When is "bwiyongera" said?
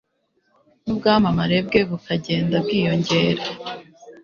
2.65-3.43